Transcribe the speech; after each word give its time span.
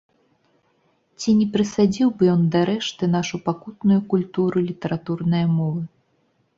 Ці 1.19 1.29
не 1.41 1.45
прысадзіў 1.57 2.09
бы 2.23 2.31
ён 2.37 2.41
дарэшты 2.57 3.03
нашу 3.19 3.43
пакутную 3.51 4.01
культуру 4.15 4.57
літаратурнае 4.69 5.47
мовы? 5.57 5.81